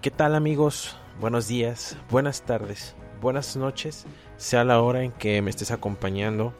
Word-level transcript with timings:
¿Qué 0.00 0.10
tal 0.10 0.34
amigos? 0.34 0.96
Buenos 1.20 1.46
días, 1.46 1.94
buenas 2.08 2.40
tardes, 2.40 2.94
buenas 3.20 3.54
noches, 3.54 4.06
sea 4.38 4.64
la 4.64 4.80
hora 4.80 5.02
en 5.02 5.12
que 5.12 5.42
me 5.42 5.50
estés 5.50 5.70
acompañando. 5.72 6.54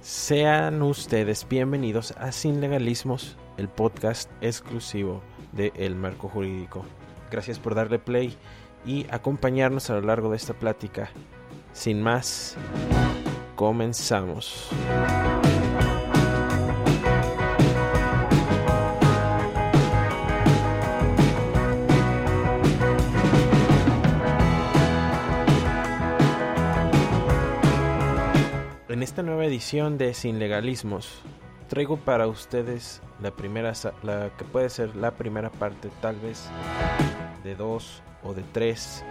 Sean 0.00 0.80
ustedes 0.80 1.48
bienvenidos 1.48 2.12
a 2.12 2.30
Sin 2.30 2.60
Legalismos, 2.60 3.36
el 3.56 3.68
podcast 3.68 4.30
exclusivo 4.40 5.20
de 5.50 5.72
El 5.74 5.96
Marco 5.96 6.28
Jurídico. 6.28 6.84
Gracias 7.28 7.58
por 7.58 7.74
darle 7.74 7.98
play 7.98 8.36
y 8.86 9.04
acompañarnos 9.10 9.90
a 9.90 9.94
lo 9.94 10.02
largo 10.02 10.30
de 10.30 10.36
esta 10.36 10.54
plática. 10.54 11.10
Sin 11.72 12.00
más, 12.00 12.54
comenzamos. 13.56 14.70
Esta 29.10 29.24
nueva 29.24 29.44
edición 29.44 29.98
de 29.98 30.14
Sin 30.14 30.38
Legalismos, 30.38 31.20
traigo 31.66 31.96
para 31.96 32.28
ustedes 32.28 33.02
la 33.20 33.32
primera, 33.32 33.72
la 34.04 34.30
que 34.38 34.44
puede 34.44 34.70
ser 34.70 34.94
la 34.94 35.10
primera 35.16 35.50
parte, 35.50 35.90
tal 36.00 36.14
vez 36.20 36.48
de 37.42 37.56
dos 37.56 38.04
o 38.22 38.34
de 38.34 38.44
tres, 38.52 39.04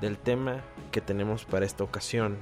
del 0.00 0.18
tema 0.18 0.64
que 0.90 1.00
tenemos 1.00 1.44
para 1.44 1.64
esta 1.64 1.84
ocasión 1.84 2.38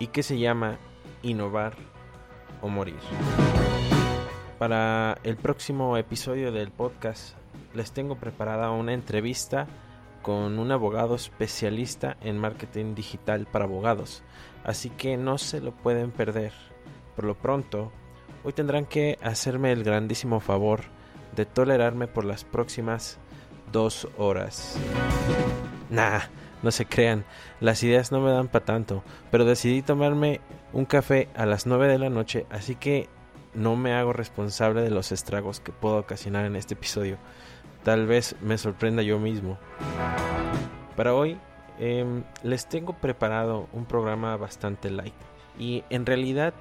y 0.00 0.08
que 0.08 0.24
se 0.24 0.36
llama 0.36 0.78
Innovar 1.22 1.76
o 2.60 2.68
Morir. 2.68 2.98
Para 4.58 5.16
el 5.22 5.36
próximo 5.36 5.96
episodio 5.96 6.50
del 6.50 6.72
podcast 6.72 7.36
les 7.72 7.92
tengo 7.92 8.16
preparada 8.16 8.72
una 8.72 8.94
entrevista 8.94 9.68
con 10.22 10.58
un 10.58 10.72
abogado 10.72 11.14
especialista 11.14 12.16
en 12.20 12.36
marketing 12.36 12.96
digital 12.96 13.46
para 13.46 13.66
abogados 13.66 14.24
así 14.64 14.90
que 14.90 15.16
no 15.16 15.38
se 15.38 15.60
lo 15.60 15.72
pueden 15.72 16.10
perder. 16.10 16.52
Por 17.16 17.24
lo 17.24 17.34
pronto, 17.34 17.92
hoy 18.44 18.52
tendrán 18.52 18.86
que 18.86 19.18
hacerme 19.22 19.72
el 19.72 19.84
grandísimo 19.84 20.40
favor 20.40 20.80
de 21.36 21.46
tolerarme 21.46 22.06
por 22.06 22.24
las 22.24 22.44
próximas 22.44 23.18
dos 23.72 24.08
horas. 24.16 24.76
Nah, 25.90 26.20
no 26.62 26.70
se 26.70 26.86
crean, 26.86 27.24
las 27.60 27.82
ideas 27.82 28.12
no 28.12 28.20
me 28.20 28.30
dan 28.30 28.48
para 28.48 28.64
tanto, 28.64 29.02
pero 29.30 29.44
decidí 29.44 29.82
tomarme 29.82 30.40
un 30.72 30.84
café 30.84 31.28
a 31.34 31.46
las 31.46 31.66
9 31.66 31.88
de 31.88 31.98
la 31.98 32.10
noche, 32.10 32.46
así 32.50 32.74
que 32.74 33.08
no 33.54 33.76
me 33.76 33.94
hago 33.94 34.12
responsable 34.12 34.82
de 34.82 34.90
los 34.90 35.12
estragos 35.12 35.60
que 35.60 35.72
puedo 35.72 35.98
ocasionar 35.98 36.44
en 36.44 36.56
este 36.56 36.74
episodio. 36.74 37.18
Tal 37.82 38.06
vez 38.06 38.36
me 38.42 38.58
sorprenda 38.58 39.02
yo 39.02 39.18
mismo. 39.18 39.58
Para 40.96 41.14
hoy 41.14 41.38
Em, 41.82 42.24
les 42.42 42.68
tengo 42.68 42.92
preparado 42.92 43.66
un 43.72 43.86
programa 43.86 44.36
bastante 44.36 44.90
light. 44.90 45.14
Y 45.58 45.82
en 45.88 46.04
realidad 46.04 46.52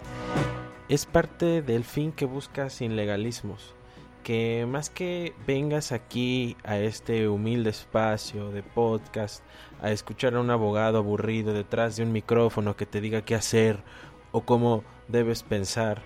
es 0.88 1.06
parte 1.06 1.62
del 1.62 1.84
fin 1.84 2.14
que 2.14 2.24
busca 2.24 2.70
sin 2.70 2.96
legalismos. 2.96 3.76
Que 4.24 4.66
más 4.66 4.90
que 4.90 5.34
vengas 5.46 5.92
aquí 5.92 6.56
a 6.64 6.78
este 6.78 7.28
humilde 7.28 7.70
espacio 7.70 8.50
de 8.52 8.64
podcast 8.64 9.44
a 9.82 9.92
escuchar 9.92 10.36
a 10.36 10.40
un 10.40 10.52
abogado 10.52 11.00
aburrido 11.00 11.54
detrás 11.54 11.98
de 11.98 12.04
un 12.04 12.14
micrófono 12.14 12.78
que 12.78 12.86
te 12.86 13.02
diga 13.02 13.24
qué 13.24 13.36
hacer 13.36 13.84
o 14.32 14.42
cómo 14.42 14.84
debes 15.08 15.44
pensar, 15.44 16.02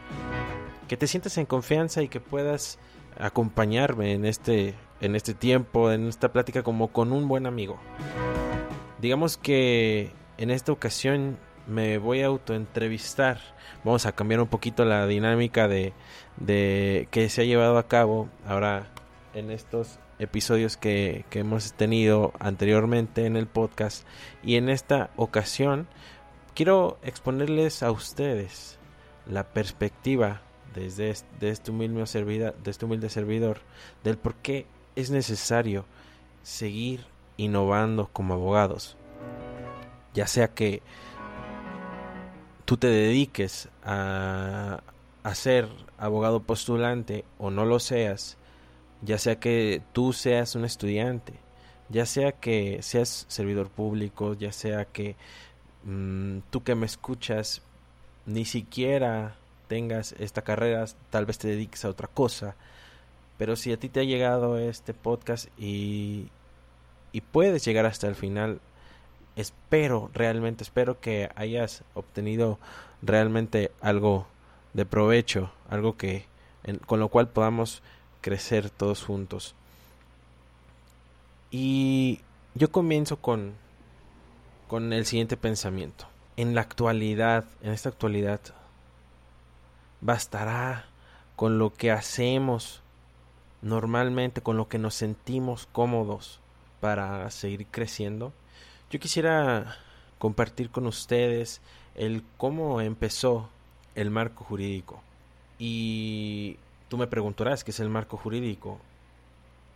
que 0.88 0.98
te 0.98 1.08
sientas 1.08 1.38
en 1.38 1.46
confianza 1.46 2.02
y 2.02 2.08
que 2.08 2.22
puedas 2.22 2.80
acompañarme 3.20 4.14
en 4.14 4.26
este 4.26 4.76
en 5.02 5.16
este 5.16 5.34
tiempo, 5.34 5.92
en 5.92 6.08
esta 6.08 6.32
plática 6.32 6.64
como 6.64 6.94
con 6.94 7.12
un 7.12 7.28
buen 7.28 7.46
amigo. 7.46 7.78
Digamos 9.04 9.36
que 9.36 10.14
en 10.38 10.50
esta 10.50 10.72
ocasión 10.72 11.38
me 11.68 11.98
voy 11.98 12.22
a 12.22 12.28
autoentrevistar. 12.28 13.38
Vamos 13.84 14.06
a 14.06 14.14
cambiar 14.14 14.40
un 14.40 14.48
poquito 14.48 14.86
la 14.86 15.06
dinámica 15.08 15.68
de, 15.68 15.92
de 16.38 17.10
que 17.12 17.28
se 17.28 17.42
ha 17.42 17.44
llevado 17.44 17.78
a 17.78 17.90
cabo 17.90 18.30
ahora 18.48 18.88
en 19.34 19.52
estos 19.52 20.00
episodios 20.20 20.78
que, 20.78 21.26
que 21.30 21.40
hemos 21.40 21.74
tenido 21.74 22.32
anteriormente 22.40 23.26
en 23.26 23.36
el 23.36 23.46
podcast. 23.46 24.08
Y 24.42 24.56
en 24.56 24.70
esta 24.70 25.10
ocasión 25.18 25.90
quiero 26.54 26.98
exponerles 27.04 27.84
a 27.84 27.92
ustedes 27.92 28.80
la 29.28 29.44
perspectiva 29.44 30.44
desde 30.74 31.10
este, 31.10 31.50
este 31.50 31.72
humilde, 31.72 32.06
de 32.64 32.72
este 32.72 32.86
humilde 32.86 33.10
servidor 33.10 33.60
del 34.06 34.18
por 34.18 34.36
qué 34.36 34.66
es 34.96 35.10
necesario 35.12 35.84
seguir 36.42 37.13
innovando 37.38 38.10
como 38.12 38.34
abogados. 38.34 38.98
Ya 40.14 40.28
sea 40.28 40.50
que 40.50 40.82
tú 42.66 42.78
te 42.78 42.88
dediques 42.88 43.70
a, 43.84 44.82
ser 45.34 45.68
abogado 45.98 46.42
postulante 46.42 47.26
o 47.38 47.50
no 47.50 47.66
lo 47.66 47.80
seas, 47.80 48.38
ya 49.02 49.18
sea 49.18 49.40
que 49.40 49.82
tú 49.94 50.14
seas 50.14 50.56
un 50.56 50.66
estudiante, 50.66 51.34
ya 51.90 52.06
sea 52.06 52.34
que 52.34 52.82
seas 52.82 53.26
servidor 53.30 53.70
público, 53.70 54.34
ya 54.34 54.52
sea 54.52 54.86
que 54.86 55.16
mm, 55.84 56.40
tú 56.50 56.64
que 56.64 56.76
me 56.76 56.86
escuchas 56.86 57.62
ni 58.26 58.46
siquiera 58.46 59.36
tengas 59.68 60.14
esta 60.20 60.44
carrera, 60.44 60.86
tal 61.10 61.26
vez 61.26 61.38
te 61.38 61.48
dediques 61.48 61.84
a 61.86 61.90
otra 61.90 62.08
cosa, 62.08 62.56
pero 63.38 63.56
si 63.56 63.72
a 63.72 63.78
ti 63.78 63.90
te 63.90 64.02
ha 64.02 64.04
llegado 64.04 64.58
este 64.58 64.94
podcast 64.94 65.48
y, 65.58 66.28
y 67.14 67.22
puedes 67.22 67.64
llegar 67.64 67.86
hasta 67.86 68.08
el 68.08 68.16
final. 68.16 68.60
Espero, 69.38 70.12
realmente 70.14 70.64
espero 70.64 71.00
que 71.00 71.30
hayas 71.36 71.84
obtenido 71.94 72.60
realmente 73.02 73.72
algo 73.80 74.28
de 74.74 74.86
provecho, 74.86 75.52
algo 75.70 75.96
que 75.96 76.26
con 76.86 77.00
lo 77.00 77.08
cual 77.08 77.30
podamos 77.30 77.82
crecer 78.20 78.70
todos 78.70 79.04
juntos. 79.04 79.56
Y 81.52 82.20
yo 82.56 82.72
comienzo 82.72 83.18
con 83.18 83.54
con 84.74 84.92
el 84.92 85.06
siguiente 85.06 85.38
pensamiento. 85.38 86.08
En 86.36 86.56
la 86.56 86.62
actualidad, 86.62 87.46
en 87.62 87.74
esta 87.74 87.90
actualidad 87.90 88.40
bastará 90.02 90.88
con 91.36 91.60
lo 91.60 91.72
que 91.72 91.92
hacemos 91.92 92.82
normalmente, 93.62 94.42
con 94.42 94.58
lo 94.58 94.68
que 94.68 94.80
nos 94.80 94.96
sentimos 94.96 95.68
cómodos 95.72 96.40
para 96.84 97.32
seguir 97.32 97.66
creciendo. 97.68 98.34
Yo 98.92 99.00
quisiera 99.00 99.78
compartir 100.20 100.70
con 100.70 100.86
ustedes 100.86 101.62
el 101.96 102.26
cómo 102.36 102.82
empezó 102.82 103.50
el 103.96 104.10
marco 104.10 104.44
jurídico. 104.44 105.02
Y 105.58 106.58
tú 106.90 106.98
me 106.98 107.08
preguntarás 107.08 107.64
qué 107.64 107.72
es 107.72 107.80
el 107.80 107.88
marco 107.88 108.18
jurídico. 108.18 108.82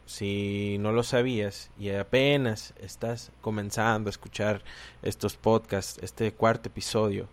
Si 0.06 0.76
no 0.82 0.92
lo 0.92 1.02
sabías 1.02 1.72
y 1.80 1.92
apenas 1.92 2.74
estás 2.82 3.32
comenzando 3.40 4.10
a 4.10 4.12
escuchar 4.12 4.62
estos 5.02 5.38
podcasts, 5.38 6.04
este 6.04 6.34
cuarto 6.34 6.68
episodio 6.68 7.30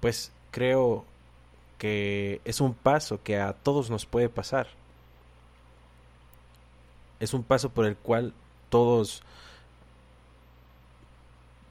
pues 0.00 0.32
creo 0.50 1.04
que 1.78 2.40
es 2.44 2.60
un 2.60 2.74
paso 2.74 3.22
que 3.22 3.40
a 3.40 3.52
todos 3.52 3.90
nos 3.90 4.06
puede 4.06 4.28
pasar. 4.28 4.68
Es 7.20 7.34
un 7.34 7.42
paso 7.42 7.70
por 7.70 7.86
el 7.86 7.96
cual 7.96 8.34
todos, 8.68 9.22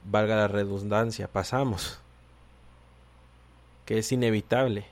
valga 0.04 0.36
la 0.36 0.48
redundancia, 0.48 1.28
pasamos. 1.28 2.00
Que 3.84 3.98
es 3.98 4.10
inevitable. 4.12 4.86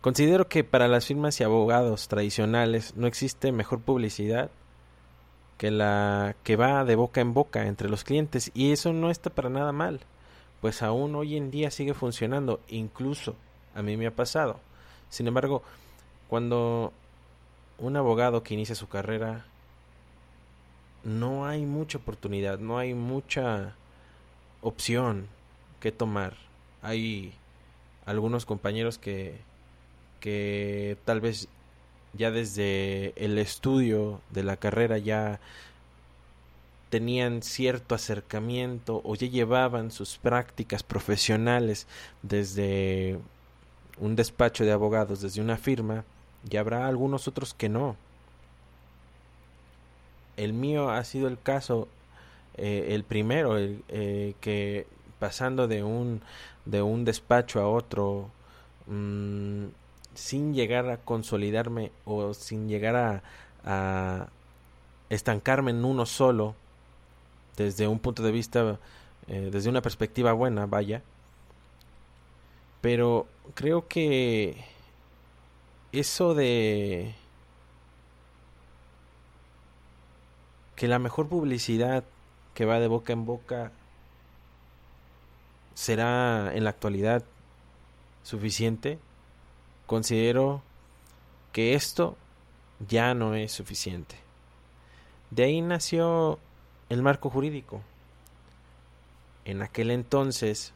Considero 0.00 0.48
que 0.48 0.64
para 0.64 0.88
las 0.88 1.04
firmas 1.04 1.38
y 1.40 1.44
abogados 1.44 2.08
tradicionales 2.08 2.96
no 2.96 3.06
existe 3.06 3.52
mejor 3.52 3.80
publicidad 3.80 4.50
que 5.58 5.70
la 5.70 6.36
que 6.42 6.56
va 6.56 6.86
de 6.86 6.96
boca 6.96 7.20
en 7.20 7.34
boca 7.34 7.66
entre 7.66 7.90
los 7.90 8.02
clientes 8.02 8.50
y 8.54 8.72
eso 8.72 8.94
no 8.94 9.10
está 9.10 9.28
para 9.28 9.50
nada 9.50 9.72
mal, 9.72 10.00
pues 10.62 10.82
aún 10.82 11.14
hoy 11.16 11.36
en 11.36 11.50
día 11.50 11.70
sigue 11.70 11.92
funcionando, 11.92 12.60
incluso 12.68 13.36
a 13.74 13.82
mí 13.82 13.98
me 13.98 14.06
ha 14.06 14.16
pasado. 14.16 14.58
Sin 15.10 15.26
embargo, 15.26 15.62
cuando 16.30 16.94
un 17.76 17.94
abogado 17.94 18.42
que 18.42 18.54
inicia 18.54 18.74
su 18.74 18.88
carrera 18.88 19.44
no 21.04 21.44
hay 21.44 21.66
mucha 21.66 21.98
oportunidad, 21.98 22.58
no 22.58 22.78
hay 22.78 22.94
mucha 22.94 23.74
opción 24.62 25.28
que 25.78 25.92
tomar. 25.92 26.36
Hay 26.80 27.34
algunos 28.06 28.46
compañeros 28.46 28.96
que 28.96 29.49
que 30.20 30.96
tal 31.04 31.20
vez 31.20 31.48
ya 32.12 32.30
desde 32.30 33.12
el 33.16 33.38
estudio 33.38 34.20
de 34.30 34.42
la 34.42 34.56
carrera 34.56 34.98
ya 34.98 35.40
tenían 36.90 37.42
cierto 37.42 37.94
acercamiento 37.94 39.00
o 39.04 39.14
ya 39.14 39.28
llevaban 39.28 39.90
sus 39.90 40.18
prácticas 40.18 40.82
profesionales 40.82 41.86
desde 42.22 43.18
un 43.98 44.16
despacho 44.16 44.64
de 44.64 44.72
abogados, 44.72 45.20
desde 45.20 45.40
una 45.40 45.56
firma, 45.56 46.04
y 46.50 46.56
habrá 46.56 46.88
algunos 46.88 47.28
otros 47.28 47.54
que 47.54 47.68
no. 47.68 47.96
El 50.36 50.52
mío 50.52 50.90
ha 50.90 51.04
sido 51.04 51.28
el 51.28 51.38
caso, 51.40 51.86
eh, 52.56 52.88
el 52.90 53.04
primero, 53.04 53.56
el, 53.56 53.84
eh, 53.88 54.34
que 54.40 54.86
pasando 55.18 55.68
de 55.68 55.84
un, 55.84 56.22
de 56.64 56.82
un 56.82 57.04
despacho 57.04 57.60
a 57.60 57.68
otro, 57.68 58.30
mmm, 58.86 59.66
sin 60.20 60.52
llegar 60.52 60.90
a 60.90 60.98
consolidarme 60.98 61.92
o 62.04 62.34
sin 62.34 62.68
llegar 62.68 63.22
a, 63.64 64.28
estancarme 65.08 65.72
en 65.72 65.84
uno 65.84 66.06
solo 66.06 66.54
desde 67.56 67.88
un 67.88 67.98
punto 67.98 68.22
de 68.22 68.30
vista, 68.30 68.78
eh, 69.26 69.48
desde 69.50 69.68
una 69.70 69.82
perspectiva 69.82 70.32
buena, 70.32 70.66
vaya. 70.66 71.02
Pero 72.80 73.26
creo 73.54 73.88
que 73.88 74.64
eso 75.90 76.34
de 76.34 77.14
que 80.76 80.86
la 80.86 80.98
mejor 80.98 81.28
publicidad 81.28 82.04
que 82.54 82.66
va 82.66 82.78
de 82.78 82.88
boca 82.88 83.12
en 83.12 83.24
boca 83.26 83.72
será 85.74 86.52
en 86.54 86.64
la 86.64 86.70
actualidad 86.70 87.24
suficiente 88.22 88.98
Considero 89.90 90.62
que 91.50 91.74
esto 91.74 92.16
ya 92.88 93.12
no 93.12 93.34
es 93.34 93.50
suficiente. 93.50 94.14
De 95.32 95.42
ahí 95.42 95.60
nació 95.62 96.38
el 96.90 97.02
marco 97.02 97.28
jurídico. 97.28 97.80
En 99.44 99.62
aquel 99.62 99.90
entonces, 99.90 100.72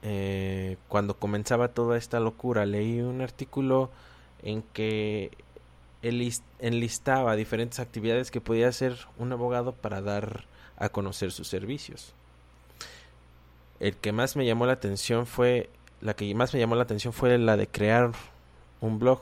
eh, 0.00 0.78
cuando 0.88 1.18
comenzaba 1.18 1.68
toda 1.68 1.98
esta 1.98 2.20
locura, 2.20 2.64
leí 2.64 3.02
un 3.02 3.20
artículo 3.20 3.90
en 4.42 4.62
que 4.62 5.30
enlistaba 6.00 7.36
diferentes 7.36 7.80
actividades 7.80 8.30
que 8.30 8.40
podía 8.40 8.68
hacer 8.68 8.96
un 9.18 9.30
abogado 9.30 9.74
para 9.74 10.00
dar 10.00 10.46
a 10.78 10.88
conocer 10.88 11.32
sus 11.32 11.48
servicios. 11.48 12.14
El 13.78 13.94
que 13.94 14.12
más 14.12 14.36
me 14.36 14.46
llamó 14.46 14.64
la 14.64 14.72
atención 14.72 15.26
fue 15.26 15.68
la 16.00 16.14
que 16.14 16.32
más 16.34 16.54
me 16.54 16.60
llamó 16.60 16.76
la 16.76 16.82
atención 16.82 17.12
fue 17.12 17.36
la 17.38 17.56
de 17.56 17.66
crear 17.66 18.12
un 18.80 18.98
blog. 18.98 19.20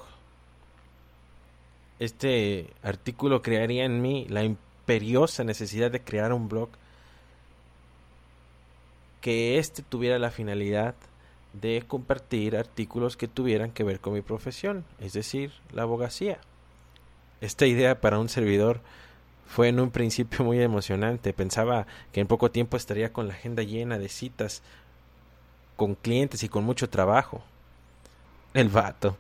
Este 1.99 2.69
artículo 2.83 3.41
crearía 3.43 3.85
en 3.85 4.03
mí 4.03 4.27
la 4.29 4.45
imperiosa 4.45 5.45
necesidad 5.45 5.91
de 5.91 6.03
crear 6.03 6.33
un 6.33 6.49
blog 6.49 6.69
que 9.21 9.59
éste 9.59 9.83
tuviera 9.83 10.19
la 10.19 10.31
finalidad 10.31 10.95
de 11.53 11.83
compartir 11.87 12.57
artículos 12.57 13.17
que 13.17 13.29
tuvieran 13.29 13.71
que 13.71 13.83
ver 13.83 13.99
con 13.99 14.13
mi 14.13 14.21
profesión, 14.21 14.85
es 15.01 15.15
decir, 15.15 15.53
la 15.73 15.83
abogacía. 15.83 16.39
Esta 17.41 17.67
idea 17.67 18.01
para 18.01 18.19
un 18.19 18.29
servidor 18.29 18.81
fue 19.47 19.69
en 19.69 19.81
un 19.81 19.91
principio 19.91 20.45
muy 20.45 20.61
emocionante. 20.61 21.33
Pensaba 21.33 21.87
que 22.13 22.21
en 22.21 22.27
poco 22.27 22.51
tiempo 22.51 22.77
estaría 22.77 23.13
con 23.13 23.29
la 23.29 23.35
agenda 23.35 23.63
llena 23.63 23.99
de 23.99 24.09
citas 24.09 24.63
con 25.77 25.95
clientes 25.95 26.43
y 26.43 26.49
con 26.49 26.65
mucho 26.65 26.89
trabajo. 26.89 27.43
El 28.55 28.69
vato. 28.69 29.17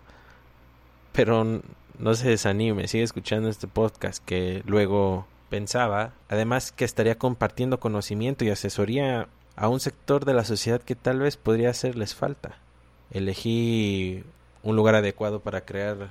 Pero 1.12 1.62
no 1.98 2.14
se 2.14 2.28
desanime, 2.28 2.88
sigue 2.88 3.04
escuchando 3.04 3.48
este 3.48 3.66
podcast 3.66 4.22
que 4.24 4.62
luego 4.66 5.26
pensaba, 5.48 6.12
además 6.28 6.72
que 6.72 6.84
estaría 6.84 7.18
compartiendo 7.18 7.80
conocimiento 7.80 8.44
y 8.44 8.50
asesoría 8.50 9.28
a 9.56 9.68
un 9.68 9.80
sector 9.80 10.24
de 10.24 10.34
la 10.34 10.44
sociedad 10.44 10.82
que 10.82 10.94
tal 10.94 11.20
vez 11.20 11.36
podría 11.36 11.70
hacerles 11.70 12.14
falta. 12.14 12.58
Elegí 13.10 14.24
un 14.62 14.76
lugar 14.76 14.96
adecuado 14.96 15.40
para 15.40 15.62
crear 15.62 16.10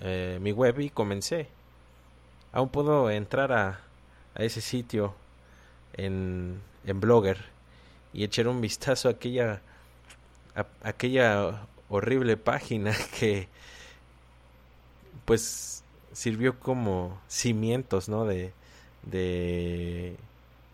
eh, 0.00 0.38
mi 0.42 0.52
web 0.52 0.80
y 0.80 0.90
comencé. 0.90 1.48
Aún 2.52 2.68
puedo 2.68 3.10
entrar 3.10 3.52
a, 3.52 3.80
a 4.34 4.42
ese 4.42 4.60
sitio 4.60 5.14
en, 5.94 6.60
en 6.84 7.00
Blogger 7.00 7.44
y 8.12 8.24
echar 8.24 8.48
un 8.48 8.60
vistazo 8.60 9.08
a 9.08 9.12
aquella, 9.12 9.62
aquella 10.82 11.66
horrible 11.88 12.36
página 12.36 12.94
que 13.18 13.48
pues 15.24 15.84
sirvió 16.12 16.58
como 16.58 17.20
cimientos, 17.28 18.08
¿no? 18.08 18.24
De, 18.24 18.52
de, 19.04 20.16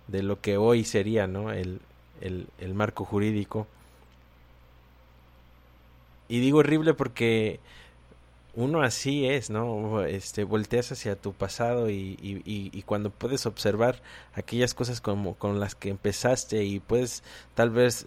de 0.09 0.23
lo 0.23 0.41
que 0.41 0.57
hoy 0.57 0.85
sería, 0.85 1.27
¿no? 1.27 1.53
El, 1.53 1.81
el, 2.21 2.49
el 2.59 2.75
marco 2.75 3.05
jurídico. 3.05 3.67
Y 6.29 6.41
digo 6.41 6.59
horrible 6.59 6.95
porque 6.95 7.61
uno 8.57 8.83
así 8.83 9.27
es, 9.29 9.51
¿no? 9.51 10.03
Este, 10.03 10.45
volteas 10.45 10.91
hacia 10.91 11.15
tu 11.15 11.35
pasado 11.35 11.91
y, 11.91 12.17
y, 12.23 12.43
y, 12.47 12.83
cuando 12.83 13.11
puedes 13.11 13.45
observar 13.45 14.03
aquellas 14.35 14.73
cosas 14.73 15.03
como 15.03 15.35
con 15.35 15.61
las 15.61 15.75
que 15.75 15.91
empezaste 15.91 16.65
y 16.65 16.81
puedes 16.81 17.23
tal 17.55 17.71
vez 17.71 18.07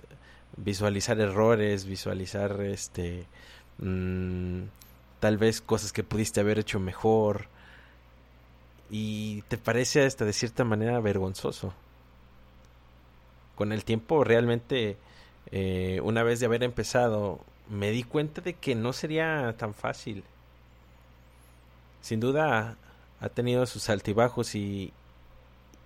visualizar 0.58 1.20
errores, 1.20 1.86
visualizar 1.86 2.62
este, 2.62 3.26
mmm, 3.78 4.64
tal 5.20 5.38
vez 5.38 5.62
cosas 5.62 5.94
que 5.94 6.04
pudiste 6.04 6.40
haber 6.40 6.58
hecho 6.60 6.80
mejor 6.80 7.48
y 8.90 9.44
te 9.44 9.58
parece 9.60 10.04
hasta 10.06 10.26
de 10.26 10.34
cierta 10.34 10.64
manera 10.64 11.00
vergonzoso. 11.00 11.74
Con 13.56 13.72
el 13.72 13.86
tiempo 13.86 14.24
realmente, 14.24 14.98
eh, 15.52 16.00
una 16.04 16.24
vez 16.24 16.40
de 16.40 16.48
haber 16.48 16.64
empezado, 16.64 17.40
me 17.70 17.92
di 17.92 18.04
cuenta 18.04 18.42
de 18.42 18.54
que 18.54 18.74
no 18.74 18.94
sería 18.94 19.56
tan 19.58 19.76
fácil. 19.76 20.24
Sin 22.02 22.20
duda 22.20 22.78
ha 23.20 23.30
tenido 23.30 23.66
sus 23.66 23.90
altibajos 23.90 24.56
y, 24.56 24.94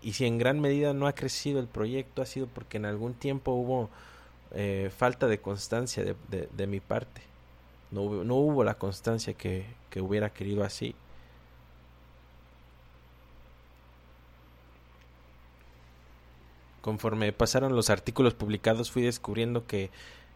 y 0.01 0.13
si 0.13 0.25
en 0.25 0.37
gran 0.37 0.59
medida 0.59 0.93
no 0.93 1.07
ha 1.07 1.13
crecido 1.13 1.59
el 1.59 1.67
proyecto 1.67 2.21
ha 2.21 2.25
sido 2.25 2.47
porque 2.47 2.77
en 2.77 2.85
algún 2.85 3.13
tiempo 3.13 3.53
hubo 3.53 3.89
eh, 4.51 4.91
falta 4.95 5.27
de 5.27 5.39
constancia 5.39 6.03
de, 6.03 6.15
de, 6.51 6.67
mi 6.67 6.79
parte. 6.79 7.21
No 7.91 8.01
hubo, 8.01 8.23
no 8.23 8.35
hubo 8.35 8.63
la 8.63 8.75
constancia 8.75 9.33
que, 9.33 9.65
que 9.89 10.01
hubiera 10.01 10.29
querido 10.31 10.63
así. 10.63 10.95
Conforme 16.81 17.31
pasaron 17.31 17.75
los 17.75 17.89
artículos 17.89 18.33
publicados 18.33 18.91
fui 18.91 19.03
descubriendo 19.03 19.65
que, 19.65 19.89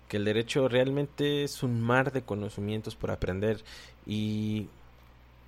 que 0.08 0.18
el 0.18 0.26
derecho 0.26 0.68
realmente 0.68 1.44
es 1.44 1.62
un 1.62 1.82
mar 1.82 2.12
de 2.12 2.22
conocimientos 2.22 2.96
por 2.96 3.12
aprender 3.12 3.64
y 4.06 4.70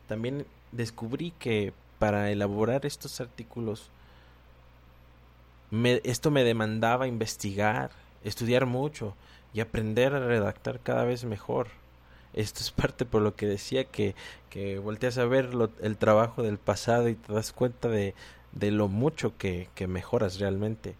también 0.10 0.46
descubrí 0.72 1.32
que 1.40 1.72
para 2.00 2.32
elaborar 2.32 2.86
estos 2.86 3.22
artículos 3.22 3.90
me, 5.70 6.02
esto 6.04 6.32
me 6.32 6.44
demandaba 6.44 7.08
investigar, 7.08 7.92
estudiar 8.24 8.66
mucho 8.66 9.14
y 9.54 9.60
aprender 9.60 10.16
a 10.16 10.26
redactar 10.26 10.80
cada 10.80 11.04
vez 11.04 11.26
mejor. 11.26 11.68
Esto 12.34 12.62
es 12.62 12.72
parte 12.72 13.06
por 13.06 13.22
lo 13.22 13.36
que 13.36 13.46
decía 13.46 13.84
que, 13.84 14.16
que 14.50 14.80
volteas 14.80 15.20
a 15.20 15.26
ver 15.26 15.52
el 15.82 15.98
trabajo 15.98 16.42
del 16.42 16.58
pasado 16.58 17.08
y 17.08 17.16
te 17.16 17.32
das 17.32 17.54
cuenta 17.54 17.88
de, 17.88 18.16
de 18.52 18.72
lo 18.72 18.88
mucho 18.88 19.38
que, 19.38 19.70
que 19.76 19.86
mejoras 19.88 20.40
realmente, 20.40 20.96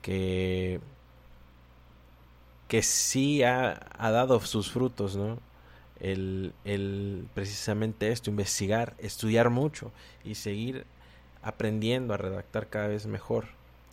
que, 0.00 0.80
que 2.68 2.82
sí 2.82 3.42
ha, 3.42 3.80
ha 3.98 4.10
dado 4.12 4.40
sus 4.40 4.70
frutos, 4.70 5.16
¿no? 5.16 5.38
El, 6.04 6.52
el, 6.64 7.26
precisamente 7.34 8.12
esto, 8.12 8.30
investigar, 8.30 8.94
estudiar 8.98 9.48
mucho 9.48 9.90
y 10.22 10.34
seguir 10.34 10.84
aprendiendo 11.42 12.12
a 12.12 12.18
redactar 12.18 12.68
cada 12.68 12.88
vez 12.88 13.06
mejor. 13.06 13.46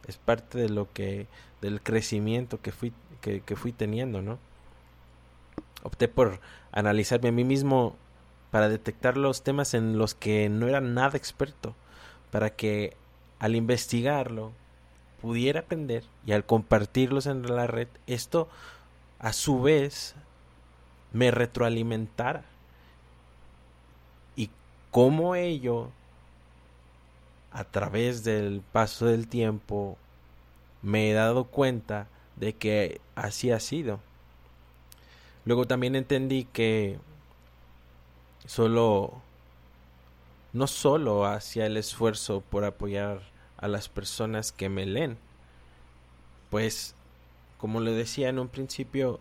Es 0.07 0.17
parte 0.17 0.57
de 0.57 0.69
lo 0.69 0.91
que, 0.91 1.27
del 1.61 1.81
crecimiento 1.81 2.61
que 2.61 2.71
fui, 2.71 2.91
que, 3.21 3.41
que 3.41 3.55
fui 3.55 3.71
teniendo, 3.71 4.21
¿no? 4.21 4.39
Opté 5.83 6.07
por 6.07 6.41
analizarme 6.71 7.29
a 7.29 7.31
mí 7.31 7.43
mismo 7.43 7.95
para 8.51 8.67
detectar 8.67 9.17
los 9.17 9.43
temas 9.43 9.73
en 9.73 9.97
los 9.97 10.13
que 10.13 10.49
no 10.49 10.67
era 10.67 10.81
nada 10.81 11.17
experto 11.17 11.75
para 12.31 12.49
que 12.49 12.95
al 13.39 13.55
investigarlo 13.55 14.51
pudiera 15.21 15.61
aprender 15.61 16.03
y 16.25 16.31
al 16.31 16.45
compartirlos 16.45 17.27
en 17.27 17.43
la 17.43 17.67
red, 17.67 17.87
esto 18.07 18.49
a 19.19 19.33
su 19.33 19.61
vez 19.61 20.15
me 21.11 21.31
retroalimentara. 21.31 22.43
Y 24.35 24.49
cómo 24.91 25.35
ello, 25.35 25.89
a 27.51 27.63
través 27.63 28.23
del 28.23 28.61
paso 28.71 29.05
del 29.05 29.27
tiempo, 29.27 29.97
me 30.81 31.11
he 31.11 31.13
dado 31.13 31.45
cuenta 31.45 32.07
de 32.35 32.53
que 32.53 33.01
así 33.15 33.51
ha 33.51 33.59
sido. 33.59 33.99
Luego 35.45 35.65
también 35.65 35.95
entendí 35.95 36.45
que 36.45 36.99
solo 38.45 39.21
no 40.53 40.67
solo 40.67 41.25
hacia 41.25 41.65
el 41.65 41.77
esfuerzo 41.77 42.41
por 42.41 42.65
apoyar 42.65 43.21
a 43.57 43.67
las 43.67 43.89
personas 43.89 44.51
que 44.51 44.69
me 44.69 44.85
leen, 44.85 45.17
pues 46.49 46.95
como 47.57 47.79
le 47.79 47.91
decía 47.91 48.29
en 48.29 48.39
un 48.39 48.49
principio 48.49 49.19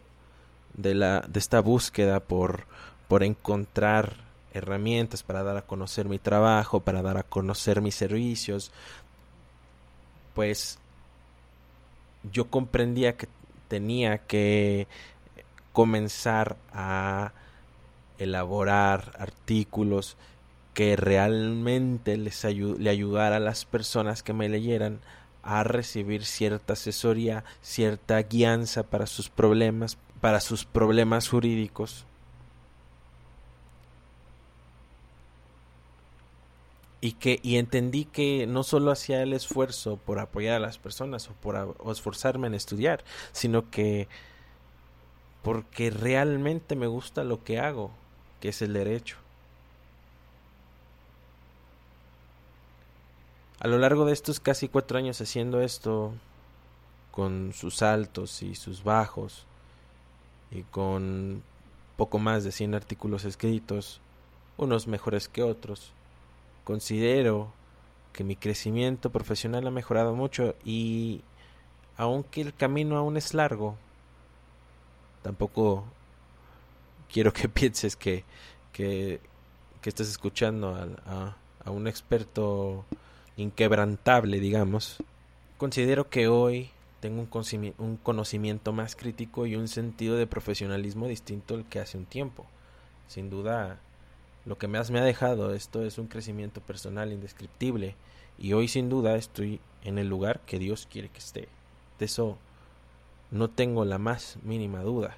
de 0.75 0.95
la 0.95 1.21
de 1.21 1.39
esta 1.39 1.61
búsqueda 1.61 2.21
por 2.21 2.67
por 3.09 3.23
encontrar 3.23 4.17
herramientas 4.53 5.23
para 5.23 5.43
dar 5.43 5.57
a 5.57 5.62
conocer 5.62 6.09
mi 6.09 6.19
trabajo, 6.19 6.81
para 6.81 7.03
dar 7.03 7.17
a 7.17 7.23
conocer 7.23 7.81
mis 7.81 7.95
servicios, 7.95 8.73
pues 10.35 10.79
yo 12.33 12.50
comprendía 12.50 13.17
que 13.17 13.29
tenía 13.69 14.19
que 14.19 14.87
comenzar 15.73 16.57
a 16.73 17.33
elaborar 18.19 19.12
artículos 19.19 20.17
que 20.75 20.97
realmente 20.97 22.17
les 22.17 22.45
le 22.45 22.91
ayudara 22.91 23.37
a 23.37 23.41
las 23.41 23.65
personas 23.65 24.23
que 24.23 24.33
me 24.33 24.49
leyeran 24.49 25.00
a 25.43 25.65
recibir 25.65 26.25
cierta 26.25 26.75
asesoría, 26.75 27.45
cierta 27.63 28.21
guianza 28.23 28.83
para 28.83 29.07
sus 29.07 29.29
problemas, 29.29 29.99
para 30.21 30.41
sus 30.41 30.65
problemas 30.65 31.29
jurídicos. 31.29 32.07
Y 37.03 37.13
que 37.13 37.41
y 37.43 37.57
entendí 37.57 38.05
que 38.05 38.47
no 38.47 38.63
solo 38.63 38.91
hacía 38.91 39.23
el 39.23 39.33
esfuerzo 39.33 39.97
por 39.97 40.19
apoyar 40.19 40.57
a 40.57 40.61
las 40.61 40.77
personas 40.79 41.29
o 41.29 41.33
por 41.33 41.77
esforzarme 41.91 42.47
en 42.47 42.55
estudiar, 42.55 43.05
sino 43.33 43.71
que 43.71 44.07
porque 45.43 45.91
realmente 45.91 46.77
me 46.77 46.87
gusta 46.87 47.25
lo 47.25 47.43
que 47.43 47.59
hago, 47.59 47.91
que 48.41 48.51
es 48.51 48.61
el 48.61 48.75
derecho. 48.75 49.17
A 53.61 53.69
lo 53.69 53.76
largo 53.79 54.07
de 54.07 54.14
estos 54.14 54.40
casi 54.40 54.69
cuatro 54.69 54.97
años 54.97 55.21
haciendo 55.21 55.61
esto, 55.61 56.14
con 57.11 57.52
sus 57.52 57.83
altos 57.83 58.43
y 58.43 58.55
sus 58.55 58.83
bajos, 58.83 59.45
y 60.50 60.62
con 60.62 61.43
poco 61.99 62.19
más 62.19 62.43
de 62.43 62.52
100 62.52 62.75
artículos 62.75 63.26
escritos, 63.26 64.00
unos 64.57 64.87
mejores 64.87 65.29
que 65.29 65.43
otros, 65.43 65.93
considero 66.64 67.52
que 68.14 68.25
mi 68.25 68.35
crecimiento 68.35 69.11
profesional 69.11 69.67
ha 69.67 69.71
mejorado 69.71 70.14
mucho 70.14 70.55
y 70.64 71.21
aunque 71.99 72.40
el 72.40 72.55
camino 72.55 72.97
aún 72.97 73.19
es 73.19 73.35
largo, 73.35 73.76
tampoco 75.23 75.85
quiero 77.12 77.35
que 77.35 77.49
pienses 77.50 77.95
que, 77.95 78.25
que, 78.73 79.21
estés 79.85 80.09
escuchando 80.09 80.75
a, 81.05 81.37
a 81.62 81.71
un 81.71 81.87
experto 81.87 82.87
inquebrantable, 83.37 84.41
digamos, 84.41 85.03
considero 85.59 86.09
que 86.11 86.29
hoy 86.29 86.71
tengo 87.01 87.27
un 87.79 87.97
conocimiento 87.97 88.73
más 88.73 88.95
crítico 88.95 89.47
y 89.47 89.57
un 89.57 89.69
sentido 89.69 90.17
de 90.17 90.27
profesionalismo 90.27 91.09
distinto 91.09 91.55
al 91.55 91.65
que 91.65 91.81
hace 91.81 91.97
un 91.97 92.05
tiempo. 92.05 92.47
Sin 93.09 93.31
duda, 93.31 93.81
lo 94.45 94.59
que 94.59 94.69
más 94.69 94.91
me 94.91 95.01
ha 95.01 95.05
dejado 95.05 95.55
esto 95.55 95.83
es 95.83 95.99
un 95.99 96.07
crecimiento 96.07 96.61
personal 96.61 97.13
indescriptible 97.13 97.95
y 98.39 98.53
hoy 98.53 98.69
sin 98.69 98.89
duda 98.89 99.17
estoy 99.17 99.61
en 99.83 99.99
el 99.99 100.09
lugar 100.09 100.41
que 100.41 100.59
Dios 100.59 100.87
quiere 100.91 101.09
que 101.09 101.19
esté. 101.19 101.49
De 101.99 102.05
eso 102.07 102.39
no 103.31 103.49
tengo 103.49 103.85
la 103.85 103.99
más 103.99 104.39
mínima 104.43 104.81
duda. 104.81 105.17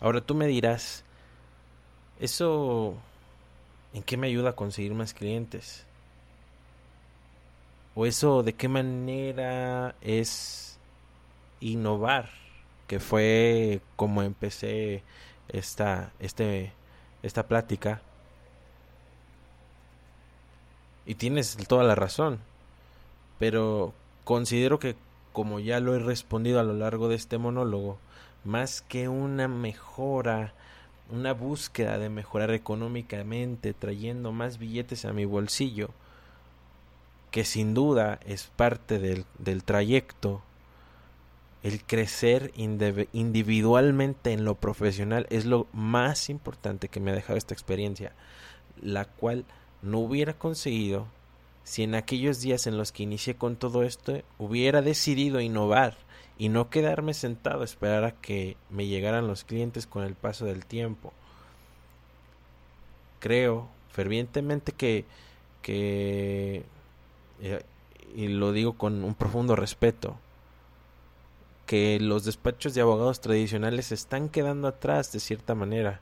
Ahora 0.00 0.20
tú 0.20 0.34
me 0.34 0.46
dirás, 0.46 1.04
¿eso 2.20 2.94
en 3.92 4.02
qué 4.02 4.16
me 4.16 4.28
ayuda 4.28 4.50
a 4.50 4.56
conseguir 4.56 4.94
más 4.94 5.12
clientes? 5.12 5.87
O 7.98 8.06
eso 8.06 8.44
de 8.44 8.52
qué 8.52 8.68
manera 8.68 9.96
es 10.00 10.78
innovar, 11.58 12.30
que 12.86 13.00
fue 13.00 13.80
como 13.96 14.22
empecé 14.22 15.02
esta, 15.48 16.12
este, 16.20 16.72
esta 17.24 17.48
plática. 17.48 18.00
Y 21.06 21.16
tienes 21.16 21.56
toda 21.66 21.82
la 21.82 21.96
razón, 21.96 22.38
pero 23.40 23.92
considero 24.22 24.78
que 24.78 24.94
como 25.32 25.58
ya 25.58 25.80
lo 25.80 25.96
he 25.96 25.98
respondido 25.98 26.60
a 26.60 26.62
lo 26.62 26.74
largo 26.74 27.08
de 27.08 27.16
este 27.16 27.36
monólogo, 27.36 27.98
más 28.44 28.80
que 28.80 29.08
una 29.08 29.48
mejora, 29.48 30.54
una 31.10 31.32
búsqueda 31.32 31.98
de 31.98 32.10
mejorar 32.10 32.52
económicamente, 32.52 33.74
trayendo 33.74 34.30
más 34.30 34.58
billetes 34.58 35.04
a 35.04 35.12
mi 35.12 35.24
bolsillo, 35.24 35.90
que 37.30 37.44
sin 37.44 37.74
duda 37.74 38.20
es 38.26 38.50
parte 38.56 38.98
del, 38.98 39.24
del 39.38 39.64
trayecto, 39.64 40.42
el 41.62 41.82
crecer 41.84 42.52
individualmente 42.56 44.32
en 44.32 44.44
lo 44.44 44.54
profesional 44.54 45.26
es 45.30 45.44
lo 45.44 45.66
más 45.72 46.30
importante 46.30 46.88
que 46.88 47.00
me 47.00 47.10
ha 47.10 47.14
dejado 47.14 47.36
esta 47.36 47.54
experiencia, 47.54 48.12
la 48.80 49.06
cual 49.06 49.44
no 49.82 49.98
hubiera 49.98 50.34
conseguido 50.34 51.06
si 51.64 51.82
en 51.82 51.94
aquellos 51.94 52.40
días 52.40 52.66
en 52.66 52.78
los 52.78 52.92
que 52.92 53.02
inicié 53.02 53.34
con 53.34 53.56
todo 53.56 53.82
esto 53.82 54.22
hubiera 54.38 54.80
decidido 54.80 55.40
innovar 55.40 55.96
y 56.38 56.48
no 56.48 56.70
quedarme 56.70 57.12
sentado 57.12 57.62
a 57.62 57.64
esperar 57.64 58.04
a 58.04 58.12
que 58.12 58.56
me 58.70 58.86
llegaran 58.86 59.26
los 59.26 59.44
clientes 59.44 59.86
con 59.86 60.04
el 60.04 60.14
paso 60.14 60.46
del 60.46 60.64
tiempo. 60.64 61.12
Creo 63.18 63.68
fervientemente 63.90 64.72
que, 64.72 65.04
que 65.60 66.64
eh, 67.40 67.62
y 68.14 68.28
lo 68.28 68.52
digo 68.52 68.74
con 68.74 69.04
un 69.04 69.14
profundo 69.14 69.56
respeto, 69.56 70.16
que 71.66 72.00
los 72.00 72.24
despachos 72.24 72.74
de 72.74 72.80
abogados 72.80 73.20
tradicionales 73.20 73.92
están 73.92 74.28
quedando 74.30 74.68
atrás 74.68 75.12
de 75.12 75.20
cierta 75.20 75.54
manera. 75.54 76.00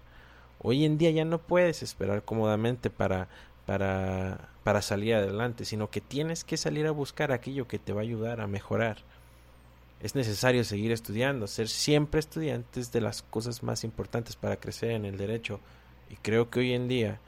Hoy 0.60 0.84
en 0.84 0.96
día 0.96 1.10
ya 1.10 1.24
no 1.24 1.38
puedes 1.38 1.82
esperar 1.82 2.24
cómodamente 2.24 2.88
para, 2.88 3.28
para, 3.66 4.48
para 4.62 4.80
salir 4.80 5.14
adelante, 5.14 5.64
sino 5.64 5.90
que 5.90 6.00
tienes 6.00 6.44
que 6.44 6.56
salir 6.56 6.86
a 6.86 6.92
buscar 6.92 7.32
aquello 7.32 7.66
que 7.66 7.80
te 7.80 7.92
va 7.92 8.00
a 8.00 8.04
ayudar 8.04 8.40
a 8.40 8.46
mejorar. 8.46 8.98
Es 10.00 10.14
necesario 10.14 10.62
seguir 10.62 10.92
estudiando, 10.92 11.46
ser 11.46 11.68
siempre 11.68 12.20
estudiantes 12.20 12.92
de 12.92 13.00
las 13.00 13.22
cosas 13.22 13.62
más 13.62 13.82
importantes 13.82 14.36
para 14.36 14.56
crecer 14.56 14.92
en 14.92 15.04
el 15.04 15.16
derecho. 15.16 15.58
Y 16.10 16.16
creo 16.16 16.48
que 16.48 16.60
hoy 16.60 16.74
en 16.74 16.86
día, 16.86 17.18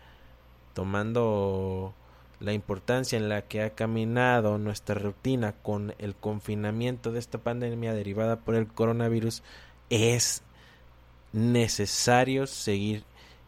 tomando 0.75 1.93
la 2.41 2.53
importancia 2.53 3.17
en 3.17 3.29
la 3.29 3.43
que 3.43 3.63
ha 3.63 3.71
caminado 3.71 4.59
nuestra 4.59 4.95
rutina 4.95 5.53
con 5.53 5.95
el 5.99 6.15
confinamiento 6.15 7.11
de 7.13 7.19
esta 7.19 7.39
pandemia 7.39 7.95
derivada 7.95 8.37
por 8.37 8.55
el 8.55 8.69
coronavirus, 8.69 9.43
es 9.91 10.43
necesario 11.33 12.47
seguir 12.47 13.05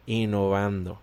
innovando. 0.07 1.01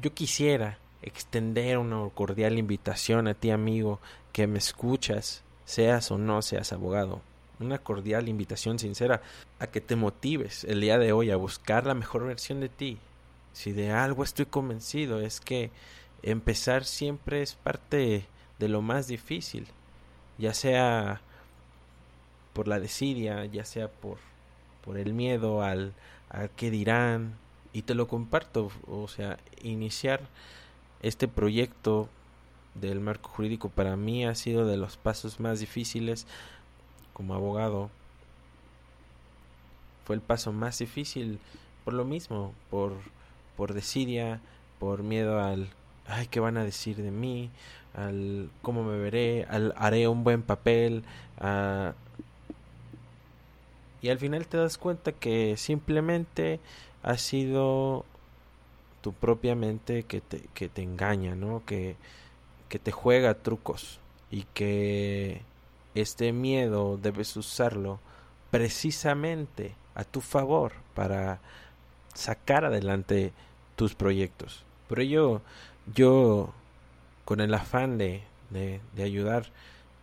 Yo 0.00 0.14
quisiera 0.14 0.78
extender 1.02 1.78
una 1.78 2.08
cordial 2.10 2.58
invitación 2.58 3.28
a 3.28 3.34
ti 3.34 3.50
amigo 3.50 4.00
que 4.32 4.46
me 4.46 4.58
escuchas, 4.58 5.42
seas 5.64 6.10
o 6.10 6.18
no 6.18 6.40
seas 6.40 6.72
abogado. 6.72 7.20
Una 7.60 7.78
cordial 7.78 8.28
invitación 8.28 8.78
sincera 8.78 9.22
a 9.58 9.66
que 9.66 9.80
te 9.80 9.94
motives 9.94 10.64
el 10.64 10.80
día 10.80 10.98
de 10.98 11.12
hoy 11.12 11.30
a 11.30 11.36
buscar 11.36 11.86
la 11.86 11.94
mejor 11.94 12.26
versión 12.26 12.60
de 12.60 12.68
ti. 12.68 12.98
Si 13.52 13.72
de 13.72 13.90
algo 13.90 14.24
estoy 14.24 14.46
convencido 14.46 15.20
es 15.20 15.40
que 15.40 15.70
empezar 16.22 16.84
siempre 16.84 17.42
es 17.42 17.54
parte 17.54 18.26
de 18.58 18.68
lo 18.68 18.82
más 18.82 19.08
difícil, 19.08 19.66
ya 20.38 20.54
sea 20.54 21.20
por 22.52 22.68
la 22.68 22.80
desidia, 22.80 23.44
ya 23.46 23.64
sea 23.64 23.88
por, 23.88 24.18
por 24.84 24.98
el 24.98 25.14
miedo 25.14 25.62
al, 25.62 25.94
al 26.28 26.50
que 26.50 26.70
dirán, 26.70 27.34
y 27.72 27.82
te 27.82 27.94
lo 27.94 28.06
comparto, 28.06 28.70
o 28.86 29.08
sea, 29.08 29.38
iniciar 29.62 30.20
este 31.00 31.26
proyecto 31.26 32.08
del 32.74 33.00
marco 33.00 33.28
jurídico 33.30 33.68
para 33.68 33.96
mí 33.96 34.24
ha 34.24 34.34
sido 34.34 34.66
de 34.66 34.76
los 34.76 34.96
pasos 34.96 35.40
más 35.40 35.60
difíciles 35.60 36.26
como 37.12 37.34
abogado. 37.34 37.90
Fue 40.04 40.16
el 40.16 40.22
paso 40.22 40.52
más 40.52 40.78
difícil 40.78 41.38
por 41.84 41.94
lo 41.94 42.04
mismo, 42.04 42.52
por, 42.70 42.94
por 43.56 43.72
desidia, 43.72 44.40
por 44.78 45.02
miedo 45.02 45.40
al 45.40 45.68
ay, 46.06 46.26
¿qué 46.28 46.40
van 46.40 46.56
a 46.56 46.64
decir 46.64 46.96
de 46.96 47.10
mí? 47.10 47.50
Al 47.94 48.50
cómo 48.62 48.84
me 48.84 48.98
veré, 48.98 49.46
al 49.48 49.74
haré 49.76 50.08
un 50.08 50.24
buen 50.24 50.42
papel, 50.42 51.04
y 54.02 54.08
al 54.08 54.18
final 54.18 54.46
te 54.46 54.56
das 54.56 54.78
cuenta 54.78 55.12
que 55.12 55.56
simplemente 55.56 56.58
ha 57.02 57.16
sido 57.16 58.04
tu 59.00 59.12
propia 59.12 59.54
mente 59.54 60.04
que 60.04 60.20
te, 60.20 60.42
que 60.54 60.68
te 60.68 60.82
engaña, 60.82 61.34
¿no? 61.34 61.64
Que, 61.66 61.96
que 62.68 62.78
te 62.78 62.90
juega 62.90 63.34
trucos 63.34 64.00
y 64.30 64.44
que 64.54 65.42
este 65.94 66.32
miedo 66.32 66.96
debes 66.96 67.36
usarlo 67.36 68.00
precisamente 68.50 69.74
a 69.94 70.04
tu 70.04 70.20
favor 70.20 70.72
para 70.94 71.40
sacar 72.14 72.64
adelante 72.64 73.32
tus 73.76 73.94
proyectos. 73.94 74.64
Por 74.88 75.00
ello, 75.00 75.42
yo, 75.94 76.52
con 77.24 77.40
el 77.40 77.54
afán 77.54 77.98
de, 77.98 78.22
de, 78.50 78.80
ayudar, 79.02 79.46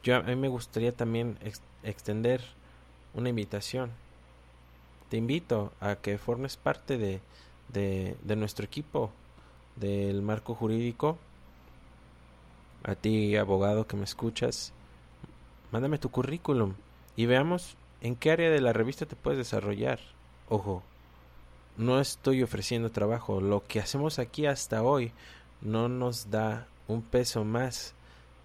yo 0.03 0.17
a 0.17 0.21
mí 0.21 0.35
me 0.35 0.47
gustaría 0.47 0.91
también 0.91 1.37
extender 1.83 2.41
una 3.13 3.29
invitación. 3.29 3.91
Te 5.09 5.17
invito 5.17 5.71
a 5.79 5.95
que 5.95 6.17
formes 6.17 6.57
parte 6.57 6.97
de, 6.97 7.19
de, 7.69 8.15
de 8.23 8.35
nuestro 8.35 8.65
equipo 8.65 9.11
del 9.75 10.21
marco 10.21 10.55
jurídico. 10.55 11.17
A 12.83 12.95
ti, 12.95 13.35
abogado 13.35 13.87
que 13.87 13.97
me 13.97 14.03
escuchas, 14.03 14.71
mándame 15.71 15.97
tu 15.97 16.09
currículum 16.09 16.75
y 17.15 17.25
veamos 17.25 17.75
en 18.01 18.15
qué 18.15 18.31
área 18.31 18.49
de 18.49 18.61
la 18.61 18.73
revista 18.73 19.05
te 19.05 19.15
puedes 19.15 19.37
desarrollar. 19.37 19.99
Ojo, 20.47 20.83
no 21.77 21.99
estoy 21.99 22.43
ofreciendo 22.43 22.91
trabajo. 22.91 23.41
Lo 23.41 23.63
que 23.65 23.79
hacemos 23.79 24.19
aquí 24.19 24.45
hasta 24.45 24.83
hoy 24.83 25.11
no 25.61 25.89
nos 25.89 26.31
da 26.31 26.67
un 26.87 27.01
peso 27.01 27.43
más, 27.43 27.93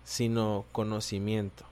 sino 0.04 0.64
conocimiento. 0.72 1.64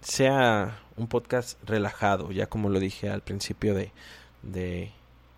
sea 0.00 0.80
un 0.96 1.08
podcast 1.08 1.58
relajado, 1.64 2.32
ya 2.32 2.46
como 2.46 2.68
lo 2.68 2.78
dije 2.80 3.08
al 3.08 3.22
principio 3.22 3.74
de, 3.74 3.92
de, 4.42 4.92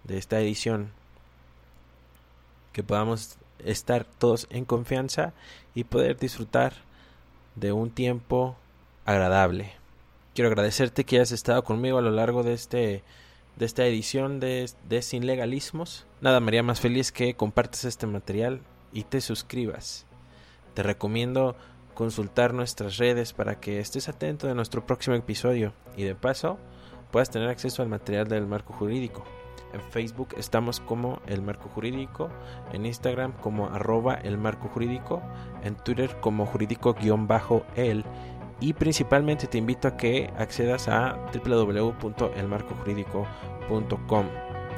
de 0.05 0.19
esta 0.19 0.41
edición, 0.41 0.91
que 2.73 2.83
podamos 2.83 3.39
estar 3.65 4.05
todos 4.05 4.47
en 4.51 4.65
confianza 4.65 5.33
y 5.75 5.85
poder 5.85 6.19
disfrutar 6.19 6.75
de 7.55 7.73
un 7.73 7.91
tiempo 7.91 8.57
agradable. 9.05 9.73
Quiero 10.35 10.49
agradecerte 10.49 11.05
que 11.05 11.17
hayas 11.17 11.33
estado 11.33 11.65
conmigo 11.65 11.99
a 11.99 12.03
lo 12.03 12.11
largo 12.11 12.43
de 12.43 12.53
este 12.53 13.03
de 13.57 13.67
esta 13.67 13.85
edición 13.87 14.39
de, 14.39 14.71
de 14.89 15.03
Sin 15.03 15.27
Legalismos. 15.27 16.07
Nada 16.21 16.39
me 16.39 16.49
haría 16.49 16.63
más 16.63 16.81
feliz 16.81 17.11
que 17.11 17.35
compartas 17.35 17.85
este 17.85 18.07
material 18.07 18.61
y 18.93 19.03
te 19.03 19.21
suscribas. 19.21 20.07
Te 20.75 20.85
recomiendo 20.85 21.57
consultar 21.95 22.55
nuestras 22.55 22.99
redes 22.99 23.33
para 23.33 23.59
que 23.59 23.81
estés 23.81 24.09
atento 24.09 24.47
de 24.47 24.55
nuestro 24.55 24.87
próximo 24.87 25.17
episodio 25.17 25.73
y 25.97 26.05
de 26.05 26.15
paso 26.15 26.57
puedas 27.11 27.31
tener 27.31 27.49
acceso 27.49 27.83
al 27.83 27.89
material 27.89 28.29
del 28.29 28.47
marco 28.47 28.73
jurídico. 28.73 29.25
En 29.73 29.81
Facebook 29.81 30.35
estamos 30.37 30.81
como 30.81 31.21
El 31.27 31.43
Marco 31.43 31.69
Jurídico, 31.69 32.29
en 32.73 32.87
Instagram 32.87 33.33
como 33.33 33.67
arroba 33.67 34.15
El 34.15 34.39
Marco 34.39 34.69
Jurídico, 34.69 35.21
en 35.63 35.77
Twitter 35.77 36.19
como 36.21 36.47
jurídico-el 36.47 38.05
y 38.61 38.73
principalmente 38.73 39.47
te 39.47 39.59
invito 39.59 39.87
a 39.89 39.97
que 39.97 40.33
accedas 40.37 40.89
a 40.89 41.17
www.elmarcojurídico.com. 41.33 44.27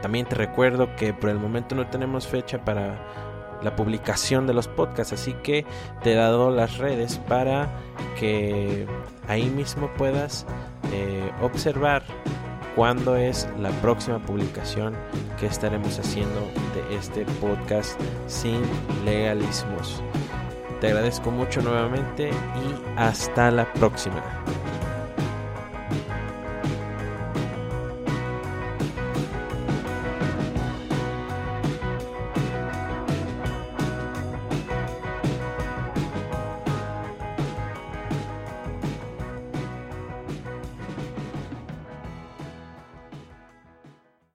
También 0.02 0.26
te 0.26 0.34
recuerdo 0.34 0.94
que 0.96 1.14
por 1.14 1.30
el 1.30 1.38
momento 1.38 1.74
no 1.74 1.86
tenemos 1.88 2.26
fecha 2.26 2.62
para 2.64 2.98
la 3.62 3.76
publicación 3.76 4.46
de 4.46 4.54
los 4.54 4.68
podcasts, 4.68 5.12
así 5.12 5.34
que 5.42 5.66
te 6.02 6.12
he 6.12 6.14
dado 6.14 6.50
las 6.50 6.78
redes 6.78 7.18
para 7.28 7.68
que 8.18 8.86
ahí 9.28 9.50
mismo 9.50 9.90
puedas 9.96 10.46
eh, 10.92 11.30
observar 11.42 12.02
cuándo 12.80 13.14
es 13.14 13.46
la 13.58 13.68
próxima 13.82 14.18
publicación 14.24 14.96
que 15.38 15.44
estaremos 15.44 15.98
haciendo 15.98 16.40
de 16.74 16.96
este 16.96 17.26
podcast 17.38 18.00
sin 18.26 18.62
legalismos. 19.04 20.02
Te 20.80 20.86
agradezco 20.86 21.30
mucho 21.30 21.60
nuevamente 21.60 22.30
y 22.30 22.98
hasta 22.98 23.50
la 23.50 23.70
próxima. 23.74 24.24